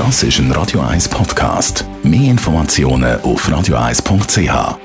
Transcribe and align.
Das 0.00 0.22
ist 0.22 0.38
ein 0.38 0.50
Radio 0.52 0.80
1 0.80 1.10
Podcast. 1.10 1.84
Mehr 2.02 2.30
Informationen 2.30 3.20
auf 3.20 3.46
radio1.ch. 3.46 4.78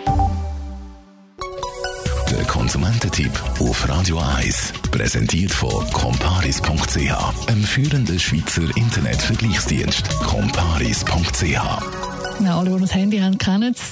Der 2.30 2.44
Konsumententipp 2.46 3.32
auf 3.62 3.88
Radio 3.88 4.20
1 4.20 4.74
präsentiert 4.92 5.54
von 5.54 5.90
comparis.ch, 5.92 7.48
einem 7.48 7.64
führenden 7.64 8.20
Schweizer 8.20 8.64
Internetvergleichsdienst. 8.76 10.10
comparis.ch. 10.20 11.44
Ja, 11.44 12.60
alle, 12.60 12.72
die 12.72 12.84
ein 12.84 12.90
Handy 12.90 13.20
haben, 13.20 13.38
kennen 13.38 13.74
es. 13.74 13.84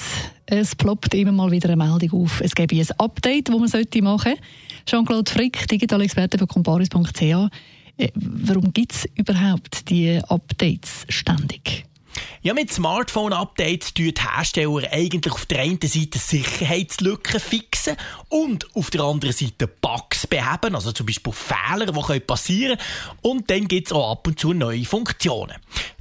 Es 0.44 0.76
ploppt 0.76 1.14
immer 1.14 1.32
mal 1.32 1.50
wieder 1.50 1.70
eine 1.70 1.82
Meldung 1.82 2.22
auf. 2.22 2.42
Es 2.42 2.54
gäbe 2.54 2.76
ein 2.76 2.86
Update, 2.98 3.48
das 3.48 3.54
man 3.54 3.62
machen 3.62 4.34
sollte. 4.34 4.38
Jean-Claude 4.84 5.30
Frick, 5.30 5.66
Digitalexperte 5.68 6.36
von 6.36 6.48
comparis.ch. 6.48 7.50
Äh, 7.96 8.08
warum 8.14 8.72
gibt 8.72 8.92
es 8.92 9.08
überhaupt 9.14 9.88
die 9.90 10.20
Updates 10.28 11.06
ständig? 11.08 11.83
Ja, 12.46 12.52
mit 12.52 12.70
Smartphone-Updates 12.70 13.94
tun 13.94 14.12
die 14.12 14.20
Hersteller 14.20 14.92
eigentlich 14.92 15.32
auf 15.32 15.46
der 15.46 15.60
einen 15.60 15.80
Seite 15.80 16.18
Sicherheitslücken 16.18 17.40
fixen 17.40 17.96
und 18.28 18.76
auf 18.76 18.90
der 18.90 19.00
anderen 19.00 19.32
Seite 19.32 19.66
Bugs 19.66 20.26
beheben, 20.26 20.74
also 20.74 20.92
zum 20.92 21.06
Beispiel 21.06 21.32
Fehler, 21.32 21.86
die 21.86 22.20
passieren 22.20 22.76
können. 22.76 23.18
Und 23.22 23.50
dann 23.50 23.66
gibt 23.66 23.86
es 23.86 23.94
auch 23.94 24.10
ab 24.10 24.26
und 24.26 24.38
zu 24.38 24.52
neue 24.52 24.84
Funktionen. 24.84 25.54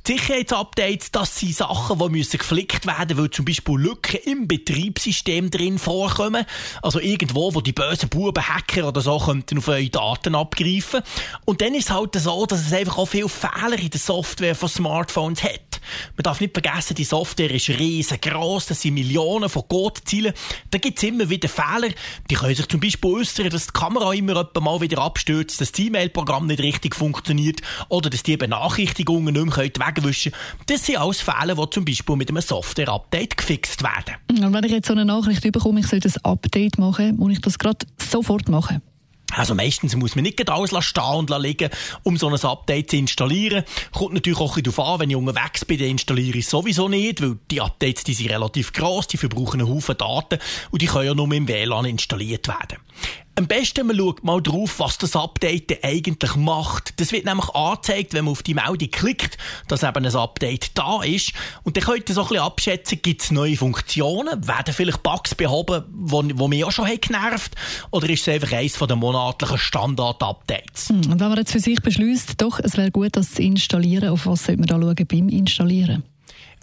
Die 0.06 0.18
Sicherheitsupdates, 0.18 1.12
das 1.12 1.40
sind 1.40 1.56
Sachen, 1.56 1.98
die 1.98 2.10
müssen 2.10 2.38
geflickt 2.38 2.86
werden, 2.88 3.18
weil 3.18 3.30
zum 3.30 3.46
Beispiel 3.46 3.78
Lücken 3.78 4.20
im 4.26 4.46
Betriebssystem 4.46 5.50
drin 5.50 5.80
vorkommen. 5.80 6.46
Also 6.82 7.00
irgendwo, 7.00 7.56
wo 7.56 7.62
die 7.62 7.72
bösen 7.72 8.10
Buben, 8.10 8.46
Hacker 8.46 8.90
oder 8.90 9.00
so, 9.00 9.18
könnten 9.18 9.60
auf 9.60 9.70
eure 9.70 9.90
Daten 9.90 10.36
abgreifen. 10.36 11.04
Und 11.46 11.62
dann 11.62 11.74
ist 11.74 11.86
es 11.86 11.92
halt 11.92 12.16
so, 12.16 12.46
dass 12.46 12.68
es 12.68 12.74
einfach 12.74 12.98
auch 12.98 13.08
viele 13.08 13.30
Fehler 13.30 13.80
in 13.80 13.92
der 13.92 14.00
Software 14.02 14.56
von 14.56 14.68
Smartphones 14.68 15.42
hat. 15.42 15.73
Man 16.16 16.24
darf 16.24 16.42
nicht 16.42 16.54
vergessen, 16.54 16.96
die 16.96 17.04
Software 17.04 17.52
ist 17.52 17.70
riesengroß, 17.70 18.68
das 18.68 18.82
sind 18.82 18.94
Millionen 18.94 19.50
von 19.50 19.68
Codezielen. 19.68 20.34
Da 20.72 20.78
gibt 20.78 20.98
es 20.98 21.04
immer 21.04 21.30
wieder 21.30 21.50
Fehler. 21.50 21.90
Die 22.30 22.36
können 22.36 22.56
sich 22.56 22.68
zum 22.68 22.80
Beispiel 22.80 23.12
äußern, 23.12 23.50
dass 23.50 23.68
die 23.68 23.74
Kamera 23.74 24.14
immer 24.14 24.50
mal 24.60 24.82
wieder 24.82 25.00
abstürzt, 25.00 25.62
dass 25.62 25.72
das 25.72 25.80
E-Mail-Programm 25.80 26.48
nicht 26.48 26.62
richtig 26.62 26.96
funktioniert 26.96 27.62
oder 27.90 28.10
dass 28.10 28.24
die 28.24 28.38
Benachrichtigungen 28.38 29.34
nicht 29.34 29.58
mehr 29.58 29.88
wegwischen 29.88 30.32
können. 30.32 30.66
Das 30.68 30.86
sind 30.86 30.98
alles 30.98 31.22
Fehler, 31.22 31.56
die 31.56 31.70
zum 31.70 31.86
Beispiel 31.86 32.16
mit 32.16 32.30
einem 32.30 32.42
Software-Update 32.42 33.38
gefixt 33.38 33.84
werden. 33.84 34.16
Und 34.30 34.54
wenn 34.54 34.64
ich 34.64 34.72
jetzt 34.72 34.88
so 34.88 34.94
eine 34.94 35.06
Nachricht 35.06 35.42
bekomme, 35.52 35.80
ich 35.80 35.88
soll 35.88 36.00
das 36.00 36.24
Update 36.24 36.78
machen, 36.78 37.18
muss 37.18 37.34
ich 37.34 37.42
das 37.42 37.60
gerade 37.60 37.86
sofort 37.98 38.50
machen? 38.50 38.82
Also 39.36 39.56
meistens 39.56 39.96
muss 39.96 40.16
man 40.16 40.24
nicht 40.24 40.50
alles 40.50 40.86
stehen 40.86 41.04
und 41.04 41.30
liegen, 41.30 41.70
um 42.04 42.18
so 42.18 42.30
ein 42.30 42.36
Update 42.36 42.92
zu 42.92 42.98
installieren. 42.98 43.64
Kommt 43.92 44.14
natürlich 44.14 44.40
auch 44.40 44.58
darauf 44.60 44.80
an, 44.80 45.00
wenn 45.00 45.10
ich 45.10 45.16
unterwegs 45.16 45.66
bin, 45.66 45.80
dann 45.80 45.90
installiere 45.90 46.38
ich 46.38 46.48
sowieso 46.48 46.88
nicht, 46.88 47.22
weil 47.22 47.38
die 47.50 47.62
Updates 47.62 48.04
die 48.04 48.14
sind 48.14 48.30
relativ 48.30 48.74
gross, 48.74 49.08
die 49.08 49.18
verbrauchen 49.18 49.62
einen 49.62 49.70
Haufen 49.70 49.98
Daten 49.98 50.40
und 50.72 50.82
die 50.82 50.88
können 50.88 51.06
ja 51.06 51.14
nur 51.14 51.32
im 51.32 51.48
WLAN 51.48 51.86
installiert 51.86 52.48
werden. 52.48 52.78
Am 53.36 53.48
besten 53.48 53.88
man 53.88 53.98
schaut 53.98 54.24
mal 54.24 54.42
drauf, 54.42 54.80
was 54.80 55.00
das 55.00 55.16
Update 55.16 55.84
eigentlich 55.84 56.36
macht. 56.36 57.00
Das 57.00 57.12
wird 57.12 57.26
nämlich 57.26 57.50
angezeigt, 57.50 58.14
wenn 58.14 58.26
man 58.26 58.34
auf 58.34 58.44
die 58.44 58.54
Meldung 58.54 58.92
klickt, 58.92 59.40
dass 59.68 59.82
eben 59.82 60.06
ein 60.06 60.16
Update 60.16 60.78
da 60.78 61.02
ist. 61.02 61.34
Und 61.64 61.76
dann 61.76 61.84
könnt 61.84 62.10
ihr 62.10 62.16
so 62.16 62.22
ein 62.22 62.28
bisschen 62.28 62.44
abschätzen, 62.44 63.00
gibt 63.02 63.24
es 63.24 63.32
neue 63.32 63.58
Funktionen? 63.58 64.48
Werden 64.48 64.74
vielleicht 64.74 65.02
Bugs 65.02 65.34
behoben, 65.34 65.84
die, 65.90 66.48
mich 66.48 66.64
auch 66.64 66.72
schon 66.72 66.86
genervt 67.02 67.56
Oder 67.90 68.08
ist 68.10 68.22
es 68.22 68.28
einfach 68.28 68.52
eines 68.54 68.74
der 68.74 68.96
monatlichen 68.96 69.58
Standard-Updates? 69.58 70.90
Hm, 70.90 70.98
und 70.98 71.20
wenn 71.20 71.30
man 71.30 71.38
jetzt 71.38 71.54
für 71.54 71.60
sich 71.60 71.82
beschließt, 71.82 72.40
doch, 72.40 72.60
es 72.60 72.78
wäre 72.78 72.92
gut, 72.92 73.16
das 73.16 73.34
zu 73.34 73.42
installieren, 73.42 74.10
auf 74.10 74.28
was 74.28 74.46
sollte 74.46 74.60
man 74.60 74.68
da 74.68 74.80
schauen 74.80 75.08
beim 75.08 75.30
Installieren? 75.30 76.04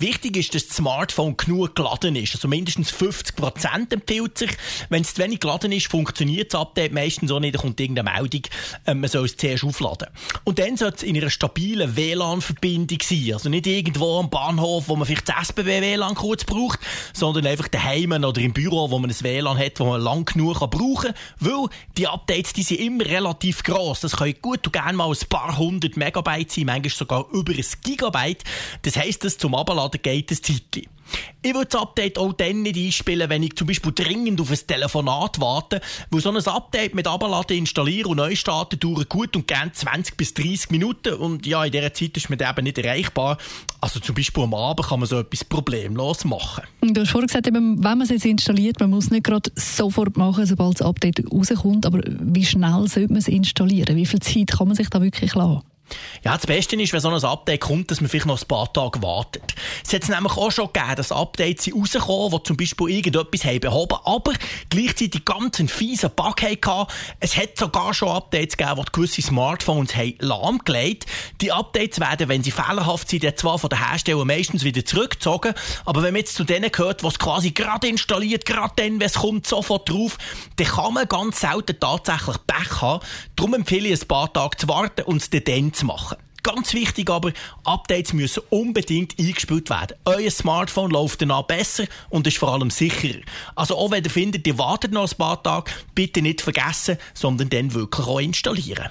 Wichtig 0.00 0.38
ist, 0.38 0.54
dass 0.54 0.66
das 0.66 0.76
Smartphone 0.76 1.36
genug 1.36 1.76
geladen 1.76 2.16
ist. 2.16 2.34
Also 2.34 2.48
mindestens 2.48 2.90
50 2.90 3.36
Prozent 3.36 3.92
empfiehlt 3.92 4.38
sich. 4.38 4.50
Wenn 4.88 5.02
es 5.02 5.12
zu 5.12 5.22
wenig 5.22 5.40
geladen 5.40 5.72
ist, 5.72 5.88
funktioniert 5.88 6.54
das 6.54 6.60
Update 6.62 6.94
meistens 6.94 7.30
auch 7.30 7.38
nicht. 7.38 7.54
Da 7.54 7.60
kommt 7.60 7.78
irgendeine 7.78 8.10
Meldung, 8.10 8.40
äh, 8.86 8.94
man 8.94 9.10
soll 9.10 9.26
es 9.26 9.36
zuerst 9.36 9.62
aufladen. 9.62 10.08
Und 10.44 10.58
dann 10.58 10.78
soll 10.78 10.92
es 10.96 11.02
in 11.02 11.18
einer 11.18 11.28
stabilen 11.28 11.96
WLAN-Verbindung 11.96 12.98
sein. 13.02 13.34
Also 13.34 13.50
nicht 13.50 13.66
irgendwo 13.66 14.18
am 14.20 14.30
Bahnhof, 14.30 14.88
wo 14.88 14.96
man 14.96 15.06
vielleicht 15.06 15.28
das 15.28 15.48
SBB-WLAN 15.48 16.14
kurz 16.14 16.44
braucht, 16.44 16.80
sondern 17.12 17.46
einfach 17.46 17.68
daheim 17.68 18.12
oder 18.12 18.40
im 18.40 18.54
Büro, 18.54 18.90
wo 18.90 18.98
man 18.98 19.10
ein 19.10 19.20
WLAN 19.20 19.58
hat, 19.58 19.80
wo 19.80 19.84
man 19.84 20.00
lang 20.00 20.24
genug 20.24 20.60
kann 20.60 20.70
brauchen 20.70 21.12
kann. 21.12 21.14
Weil 21.40 21.68
die 21.98 22.08
Updates, 22.08 22.54
die 22.54 22.62
sind 22.62 22.80
immer 22.80 23.04
relativ 23.04 23.62
gross. 23.64 24.00
Das 24.00 24.16
können 24.16 24.34
gut 24.40 24.66
und 24.66 24.72
gerne 24.72 24.96
mal 24.96 25.10
ein 25.10 25.28
paar 25.28 25.58
hundert 25.58 25.98
Megabyte 25.98 26.50
sein, 26.50 26.64
manchmal 26.64 26.90
sogar 26.90 27.26
über 27.32 27.52
ein 27.52 27.64
Gigabyte. 27.82 28.44
Das 28.80 28.96
heisst, 28.96 29.24
dass 29.24 29.36
zum 29.36 29.54
Abladen 29.54 29.89
runterladen 29.90 30.02
geht 30.02 30.30
ein 30.30 30.42
Zeitchen. 30.42 30.88
Ich 31.42 31.54
würde 31.54 31.66
das 31.66 31.80
Update 31.80 32.18
auch 32.18 32.32
dann 32.34 32.62
nicht 32.62 32.76
einspielen, 32.76 33.28
wenn 33.28 33.42
ich 33.42 33.56
zum 33.56 33.66
Beispiel 33.66 33.90
dringend 33.92 34.40
auf 34.40 34.48
ein 34.48 34.58
Telefonat 34.64 35.40
warte, 35.40 35.80
weil 36.10 36.20
so 36.20 36.30
ein 36.30 36.36
Update 36.36 36.94
mit 36.94 37.08
Abladen, 37.08 37.56
installieren 37.56 38.12
und 38.12 38.18
neu 38.18 38.36
starten 38.36 38.78
dauert 38.78 39.08
gut 39.08 39.34
und 39.34 39.48
gern 39.48 39.72
20 39.74 40.16
bis 40.16 40.34
30 40.34 40.70
Minuten 40.70 41.14
und 41.14 41.46
ja, 41.46 41.64
in 41.64 41.72
dieser 41.72 41.92
Zeit 41.92 42.16
ist 42.16 42.30
man 42.30 42.38
eben 42.38 42.62
nicht 42.62 42.78
erreichbar. 42.78 43.38
Also 43.80 43.98
zum 43.98 44.14
Beispiel 44.14 44.44
am 44.44 44.54
Abend 44.54 44.86
kann 44.86 45.00
man 45.00 45.08
so 45.08 45.18
etwas 45.18 45.42
problemlos 45.44 46.24
machen. 46.24 46.62
Du 46.80 47.00
hast 47.00 47.10
vorhin 47.10 47.26
gesagt, 47.26 47.46
wenn 47.46 47.74
man 47.80 48.00
es 48.02 48.10
jetzt 48.10 48.26
installiert, 48.26 48.78
man 48.78 48.90
muss 48.90 49.10
nicht 49.10 49.24
gerade 49.24 49.50
sofort 49.56 50.16
machen, 50.16 50.46
sobald 50.46 50.78
das 50.78 50.86
Update 50.86 51.24
rauskommt, 51.32 51.86
aber 51.86 52.02
wie 52.04 52.44
schnell 52.44 52.86
sollte 52.86 53.08
man 53.08 53.16
es 53.16 53.26
installieren? 53.26 53.96
Wie 53.96 54.06
viel 54.06 54.20
Zeit 54.20 54.52
kann 54.52 54.68
man 54.68 54.76
sich 54.76 54.90
da 54.90 55.02
wirklich 55.02 55.34
lassen? 55.34 55.62
Ja, 56.24 56.36
das 56.36 56.46
Beste 56.46 56.76
ist, 56.76 56.92
wenn 56.92 57.00
so 57.00 57.08
ein 57.08 57.24
Update 57.24 57.60
kommt, 57.60 57.90
dass 57.90 58.00
man 58.00 58.10
vielleicht 58.10 58.26
noch 58.26 58.40
ein 58.40 58.48
paar 58.48 58.72
Tage 58.72 59.02
wartet. 59.02 59.54
Es 59.84 59.92
hat 59.92 60.08
nämlich 60.08 60.36
auch 60.36 60.50
schon 60.50 60.72
gegeben, 60.72 60.96
dass 60.96 61.12
Updates 61.12 61.72
rausgekommen, 61.74 62.30
die 62.30 62.42
zum 62.42 62.56
Beispiel 62.56 62.90
irgendetwas 62.90 63.44
haben 63.44 63.60
behoben, 63.60 63.98
aber 64.04 64.32
gleichzeitig 64.68 65.24
ganz 65.24 65.58
einen 65.58 65.68
fiesen 65.68 66.10
Bug 66.14 66.42
hatten. 66.42 66.86
Es 67.20 67.36
hat 67.36 67.56
sogar 67.56 67.94
schon 67.94 68.08
Updates 68.08 68.56
gegeben, 68.56 68.82
die 68.86 68.92
gewisse 68.92 69.22
Smartphones 69.22 69.96
haben 69.96 70.14
lahmgelegt. 70.20 71.06
Die 71.40 71.52
Updates 71.52 72.00
werden, 72.00 72.28
wenn 72.28 72.42
sie 72.42 72.50
fehlerhaft 72.50 73.08
sind, 73.08 73.38
zwar 73.38 73.58
von 73.58 73.70
den 73.70 73.86
Herstellern 73.86 74.26
meistens 74.26 74.64
wieder 74.64 74.84
zurückgezogen, 74.84 75.54
aber 75.84 76.02
wenn 76.02 76.12
man 76.12 76.20
jetzt 76.20 76.34
zu 76.34 76.44
denen 76.44 76.70
gehört, 76.70 77.02
was 77.02 77.18
quasi 77.18 77.52
gerade 77.52 77.88
installiert, 77.88 78.44
gerade 78.44 78.72
dann, 78.76 79.00
wenn 79.00 79.06
es 79.06 79.14
kommt, 79.14 79.46
sofort 79.46 79.88
drauf, 79.88 80.18
dann 80.56 80.66
kann 80.66 80.94
man 80.94 81.08
ganz 81.08 81.40
selten 81.40 81.78
tatsächlich 81.78 82.36
Pech 82.46 82.80
haben. 82.82 83.04
Darum 83.36 83.54
empfehle 83.54 83.88
ich 83.88 84.02
ein 84.02 84.08
paar 84.08 84.32
Tage 84.32 84.56
zu 84.56 84.68
warten 84.68 85.02
und 85.02 85.22
es 85.22 85.30
dann 85.30 85.72
zu 85.80 85.86
machen. 85.86 86.16
Ganz 86.42 86.72
wichtig 86.72 87.10
aber, 87.10 87.32
Updates 87.64 88.12
müssen 88.12 88.42
unbedingt 88.48 89.18
eingespielt 89.18 89.68
werden. 89.68 89.96
Euer 90.06 90.30
Smartphone 90.30 90.90
läuft 90.90 91.20
danach 91.20 91.42
besser 91.42 91.84
und 92.08 92.26
ist 92.26 92.38
vor 92.38 92.52
allem 92.54 92.70
sicherer. 92.70 93.20
Also 93.54 93.76
auch 93.76 93.90
wenn 93.90 94.04
ihr 94.04 94.10
findet, 94.10 94.46
ihr 94.46 94.56
wartet 94.56 94.92
noch 94.92 95.10
ein 95.10 95.18
paar 95.18 95.42
Tage, 95.42 95.70
bitte 95.94 96.22
nicht 96.22 96.40
vergessen, 96.40 96.96
sondern 97.12 97.50
dann 97.50 97.74
wirklich 97.74 98.06
auch 98.06 98.20
installieren. 98.20 98.88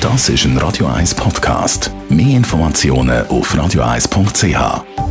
Das 0.00 0.28
ist 0.28 0.44
ein 0.44 0.58
Radio 0.58 0.86
1 0.86 1.14
Podcast. 1.14 1.90
Mehr 2.08 2.36
Informationen 2.36 3.26
auf 3.28 3.54
radio1.ch. 3.54 5.05